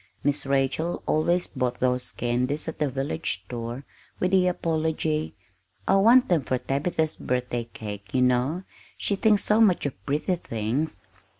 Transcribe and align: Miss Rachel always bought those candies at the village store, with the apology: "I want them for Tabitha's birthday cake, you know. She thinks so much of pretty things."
Miss 0.23 0.47
Rachel 0.47 1.03
always 1.05 1.45
bought 1.45 1.79
those 1.79 2.11
candies 2.11 2.67
at 2.67 2.79
the 2.79 2.89
village 2.89 3.43
store, 3.45 3.83
with 4.19 4.31
the 4.31 4.47
apology: 4.47 5.35
"I 5.87 5.97
want 5.97 6.27
them 6.27 6.41
for 6.41 6.57
Tabitha's 6.57 7.17
birthday 7.17 7.65
cake, 7.71 8.11
you 8.11 8.23
know. 8.23 8.63
She 8.97 9.15
thinks 9.15 9.43
so 9.43 9.61
much 9.61 9.85
of 9.85 10.03
pretty 10.07 10.37
things." 10.37 10.97